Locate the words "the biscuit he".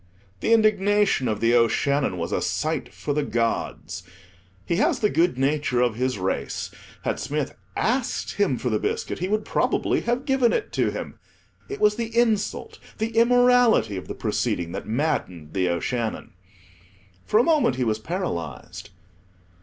8.71-9.27